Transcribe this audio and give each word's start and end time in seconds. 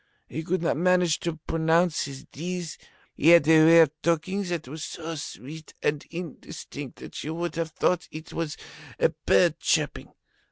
He 0.27 0.41
could 0.41 0.63
not 0.63 0.77
manage 0.77 1.19
to 1.19 1.37
pronounce 1.45 2.05
his 2.05 2.23
Ds. 2.23 2.79
He 3.13 3.27
had 3.29 3.47
a 3.47 3.63
way 3.63 3.79
of 3.81 3.91
talking 4.01 4.41
that 4.45 4.67
was 4.67 4.83
so 4.83 5.13
sweet 5.13 5.75
and 5.83 6.03
indistinct 6.09 6.97
that 6.97 7.23
you 7.23 7.35
would 7.35 7.53
have 7.55 7.69
thought 7.69 8.07
it 8.09 8.33
was 8.33 8.57
a 8.99 9.09
bird 9.09 9.59
chirping. 9.59 10.11